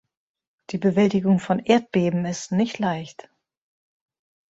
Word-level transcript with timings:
Die 0.71 0.79
Bewältigung 0.79 1.37
von 1.37 1.59
Erdbeben 1.59 2.25
ist 2.25 2.51
nicht 2.51 2.79
leicht. 2.79 3.29